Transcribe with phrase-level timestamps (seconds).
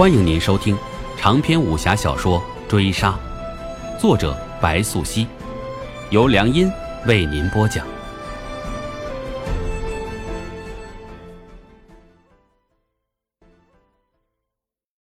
[0.00, 0.74] 欢迎您收听
[1.18, 3.20] 长篇武侠小说《追杀》，
[4.00, 5.26] 作者白素熙，
[6.08, 6.72] 由良音
[7.06, 7.86] 为您播讲。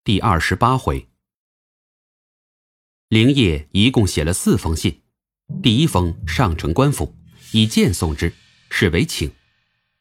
[0.03, 1.07] 第二十八回，
[3.11, 5.03] 灵业一共写了四封信，
[5.63, 7.15] 第一封上呈官府，
[7.53, 8.33] 以剑送之，
[8.71, 9.29] 是为请；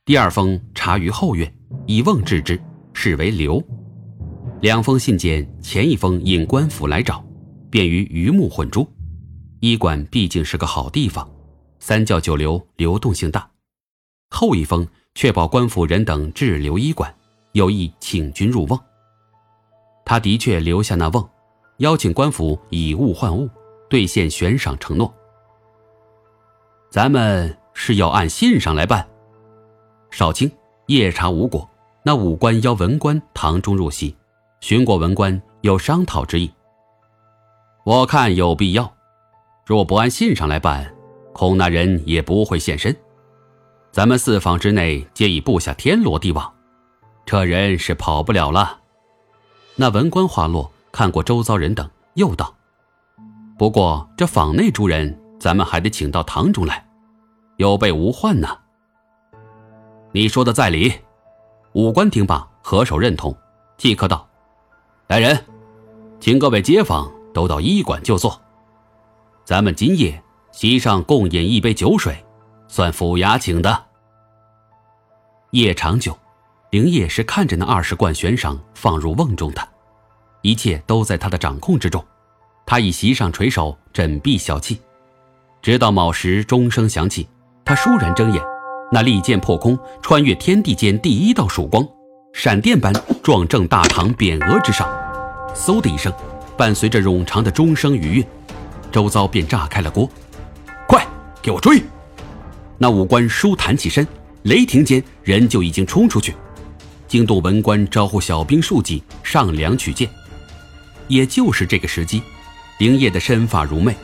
[0.05, 1.53] 第二封查于后院，
[1.85, 2.57] 以瓮治之，
[2.93, 3.61] 是为留。
[4.65, 7.23] 两封信件，前一封引官府来找，
[7.69, 8.83] 便于鱼目混珠。
[9.59, 11.29] 医馆毕竟是个好地方，
[11.77, 13.47] 三教九流流动性大。
[14.31, 17.15] 后一封确保官府人等滞留医馆，
[17.51, 18.79] 有意请君入瓮。
[20.03, 21.23] 他的确留下那瓮，
[21.77, 23.47] 邀请官府以物换物，
[23.87, 25.13] 兑现悬赏承诺。
[26.89, 29.07] 咱们是要按信上来办。
[30.09, 30.51] 少卿
[30.87, 31.69] 夜查无果，
[32.01, 34.15] 那武官邀文官堂中入席。
[34.67, 36.51] 寻过文官有商讨之意，
[37.83, 38.91] 我看有必要。
[39.63, 40.91] 若不按信上来办，
[41.33, 42.97] 恐那人也不会现身。
[43.91, 46.51] 咱们四方之内皆已布下天罗地网，
[47.27, 48.79] 这人是跑不了了。
[49.75, 52.51] 那文官话落，看过周遭人等，又道
[53.59, 56.83] ：“不过这坊内诸人，咱们还得请到堂中来，
[57.57, 58.47] 有备无患呢。”
[60.11, 60.91] 你说的在理。
[61.73, 63.37] 武官听罢，合手认同，
[63.77, 64.27] 即刻道。
[65.07, 65.39] 来人，
[66.19, 68.41] 请各位街坊都到医馆就坐。
[69.43, 70.19] 咱们今夜
[70.51, 72.25] 席上共饮一杯酒水，
[72.67, 73.85] 算府衙请的。
[75.51, 76.17] 夜长久，
[76.71, 79.61] 灵业是看着那二十贯悬赏放入瓮中的，
[80.41, 82.03] 一切都在他的掌控之中。
[82.65, 84.75] 他以席上垂手枕臂小憩，
[85.61, 87.29] 直到卯时钟声响起，
[87.63, 88.43] 他倏然睁眼，
[88.91, 91.87] 那利剑破空，穿越天地间第一道曙光。
[92.37, 94.85] 闪电般撞正大堂匾额之上，
[95.55, 96.13] 嗖的一声，
[96.57, 98.25] 伴随着冗长的钟声余韵，
[98.91, 100.07] 周遭便炸开了锅。
[100.85, 101.07] 快
[101.41, 101.81] 给我追！
[102.77, 104.05] 那武官舒弹起身，
[104.43, 106.35] 雷霆间人就已经冲出去。
[107.07, 110.09] 惊动文官招呼小兵数骑上梁取剑。
[111.07, 112.21] 也就是这个时机，
[112.79, 113.95] 灵业的身法如魅，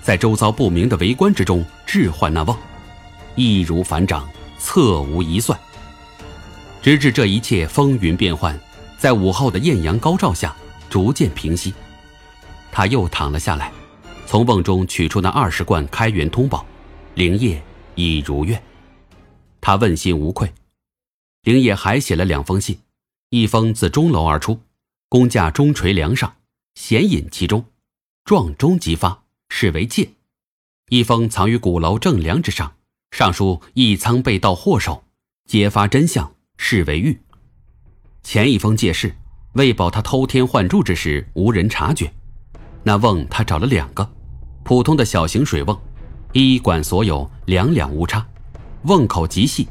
[0.00, 2.56] 在周遭不明的围观之中置换那望，
[3.34, 4.26] 易如反掌，
[4.60, 5.58] 侧无一算。
[6.82, 8.58] 直至这一切风云变幻，
[8.96, 10.56] 在午后的艳阳高照下
[10.88, 11.74] 逐渐平息，
[12.72, 13.70] 他又躺了下来，
[14.26, 16.64] 从瓮中取出那二十罐开元通宝，
[17.14, 17.62] 灵业
[17.96, 18.62] 已如愿，
[19.60, 20.50] 他问心无愧。
[21.42, 22.78] 灵业还写了两封信，
[23.28, 24.58] 一封自钟楼而出，
[25.10, 26.36] 工架钟锤梁上，
[26.74, 27.66] 弦引其中，
[28.24, 30.14] 撞钟即发，是为戒；
[30.88, 32.74] 一封藏于鼓楼正梁之上，
[33.10, 35.04] 上书一仓被盗祸首，
[35.46, 36.34] 揭发真相。
[36.62, 37.18] 是为玉。
[38.22, 39.12] 前一封借势，
[39.54, 42.12] 为保他偷天换柱之时无人察觉。
[42.82, 44.08] 那瓮他找了两个，
[44.62, 45.76] 普通的小型水瓮，
[46.32, 48.24] 一管所有，两两无差。
[48.82, 49.66] 瓮口极细，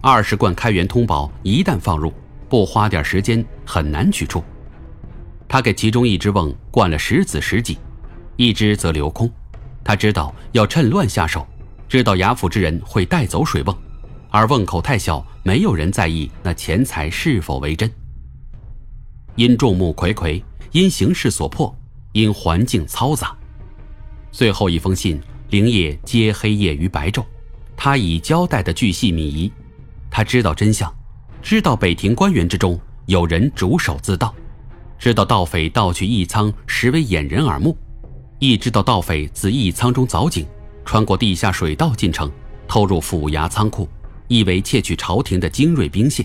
[0.00, 2.12] 二十罐开元通宝一旦放入，
[2.48, 4.42] 不花点时间很难取出。
[5.48, 7.78] 他给其中一只瓮灌了十子十几，
[8.36, 9.30] 一只则留空。
[9.84, 11.46] 他知道要趁乱下手，
[11.88, 13.74] 知道衙府之人会带走水瓮。
[14.34, 17.88] 而瓮口太小，没有人在意那钱财是否为真。
[19.36, 21.72] 因众目睽睽，因形势所迫，
[22.10, 23.32] 因环境嘈杂，
[24.32, 27.24] 最后一封信，灵业皆黑夜于白昼。
[27.76, 29.52] 他已交代的巨细靡遗，
[30.10, 30.92] 他知道真相，
[31.40, 34.34] 知道北庭官员之中有人主手自盗，
[34.98, 37.78] 知道盗匪盗取义仓实为掩人耳目，
[38.40, 40.44] 亦知道盗匪自义仓中凿井，
[40.84, 42.28] 穿过地下水道进城，
[42.66, 43.88] 偷入府衙仓库。
[44.28, 46.24] 意为窃取朝廷的精锐兵械，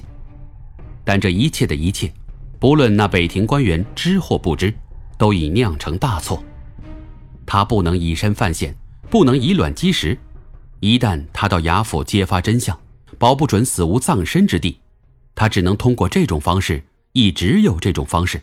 [1.03, 2.11] 但这一切的一切，
[2.59, 4.73] 不论那北庭官员知或不知，
[5.17, 6.43] 都已酿成大错。
[7.45, 8.75] 他不能以身犯险，
[9.09, 10.17] 不能以卵击石。
[10.79, 12.79] 一旦他到衙府揭发真相，
[13.17, 14.79] 保不准死无葬身之地。
[15.35, 16.83] 他只能通过这种方式，
[17.13, 18.41] 亦只有这种方式。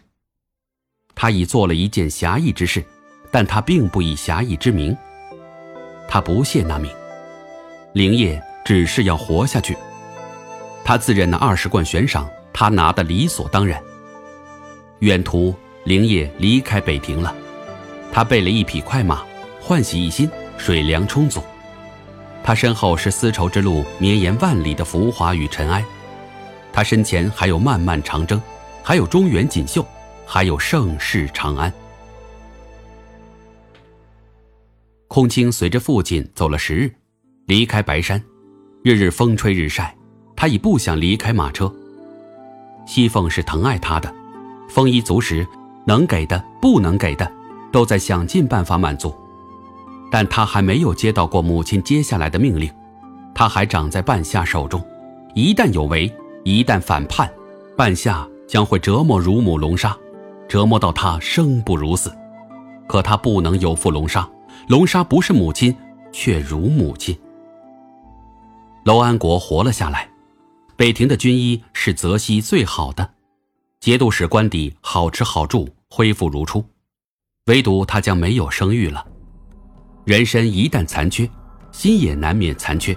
[1.15, 2.85] 他已做了一件侠义之事，
[3.31, 4.95] 但他并不以侠义之名。
[6.09, 6.91] 他不屑那名。
[7.95, 8.43] 灵业。
[8.67, 9.79] 只是要活下去。
[10.85, 13.81] 他自认那二十贯悬赏，他拿的理所当然。
[14.99, 15.55] 远途，
[15.85, 17.33] 灵业离开北庭了。
[18.13, 19.25] 他备了一匹快马，
[19.61, 20.29] 换洗一新，
[20.59, 21.41] 水粮充足。
[22.43, 25.85] 他身后是丝绸之路绵延万里的浮华与尘埃，
[26.73, 28.43] 他身前还有漫漫长征，
[28.83, 29.87] 还有中原锦绣，
[30.27, 31.73] 还有盛世长安。
[35.07, 36.93] 空青随着父亲走了十日，
[37.47, 38.21] 离开白山。
[38.87, 39.93] 日日风吹日晒，
[40.37, 41.75] 他已不想离开马车。
[42.87, 44.15] 西凤是疼爱他的，
[44.69, 45.45] 丰衣足食，
[45.85, 47.29] 能给的、不能给的，
[47.73, 49.13] 都在想尽办法满足。
[50.09, 52.71] 但他还没有接到过母亲接下来的命令，
[53.35, 54.81] 他还长在半夏手中，
[55.35, 56.09] 一旦有违，
[56.45, 57.29] 一旦反叛，
[57.77, 59.99] 半夏将会折磨乳母龙沙，
[60.47, 62.13] 折磨到他生不如死。
[62.87, 64.31] 可他不能有负龙沙，
[64.69, 65.75] 龙沙不是母亲，
[66.13, 67.19] 却如母亲。
[68.87, 70.09] 楼安国活了下来，
[70.77, 73.15] 北庭的军医是泽西最好的，
[73.81, 76.65] 节度使官邸好吃好住，恢复如初，
[77.47, 79.05] 唯独他将没有生育了。
[80.05, 81.29] 人身一旦残缺，
[81.73, 82.97] 心也难免残缺。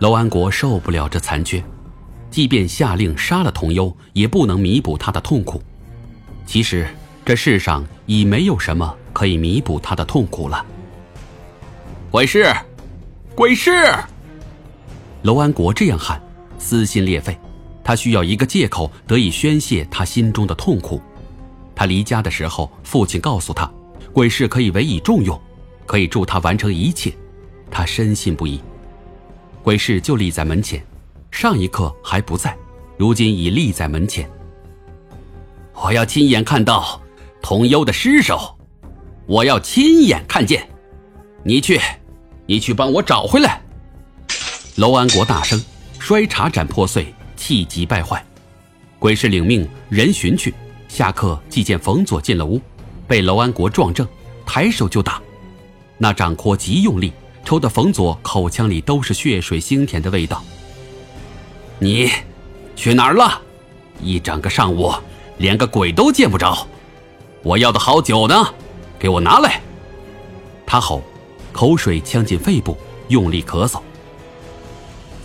[0.00, 1.64] 楼安国受不了这残缺，
[2.30, 5.62] 即便下令杀了童优，也不能弥补他的痛苦。
[6.44, 6.86] 其实
[7.24, 10.62] 这世上已没有什么可以弥补他的痛苦了。
[12.10, 12.54] 鬼市，
[13.34, 13.70] 鬼市！
[15.22, 16.20] 楼安国这样喊，
[16.58, 17.38] 撕心裂肺。
[17.84, 21.00] 他需要一个借口得以宣泄他心中的痛苦。
[21.74, 23.70] 他离家的时候，父亲告诉他，
[24.12, 25.40] 鬼市可以委以重用。
[25.84, 27.12] 可以助他完成一切，
[27.70, 28.60] 他深信不疑。
[29.62, 30.82] 鬼市就立在门前，
[31.30, 32.56] 上一刻还不在，
[32.96, 34.30] 如今已立在门前。
[35.74, 37.00] 我要亲眼看到
[37.40, 38.56] 童优的尸首，
[39.26, 40.68] 我要亲眼看见。
[41.42, 41.80] 你去，
[42.46, 43.61] 你去帮我找回来。
[44.82, 45.62] 楼安国大声，
[46.00, 48.20] 摔茶盏破碎，气急败坏。
[48.98, 50.52] 鬼市领命，人寻去。
[50.88, 52.60] 下课即见冯佐进了屋，
[53.06, 54.04] 被楼安国撞正，
[54.44, 55.22] 抬手就打。
[55.98, 57.12] 那掌阔极用力，
[57.44, 60.42] 抽得冯佐口腔里都是血水腥甜的味道。
[61.78, 62.10] 你
[62.74, 63.40] 去哪儿了？
[64.02, 64.92] 一整个上午
[65.38, 66.66] 连个鬼都见不着。
[67.44, 68.52] 我要的好酒呢？
[68.98, 69.60] 给我拿来！
[70.66, 71.04] 他吼，
[71.52, 72.76] 口水呛进肺部，
[73.06, 73.80] 用力咳嗽。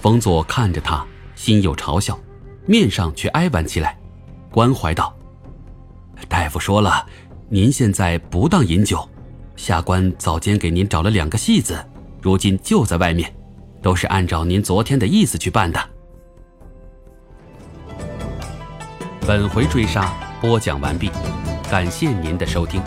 [0.07, 1.05] 冯佐看着他，
[1.35, 2.17] 心有嘲笑，
[2.65, 3.99] 面上却哀婉起来，
[4.49, 5.13] 关怀道
[6.29, 7.05] ：“大夫说了，
[7.49, 9.05] 您现在不当饮酒。”
[9.57, 11.85] 下官早间给您找了两个戏子，
[12.21, 13.35] 如今就在外面，
[13.81, 15.89] 都是按照您昨天的意思去办的。
[19.27, 21.11] 本回追杀播讲完毕，
[21.69, 22.81] 感谢您的收听。